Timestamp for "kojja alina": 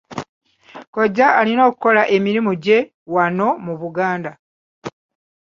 0.93-1.61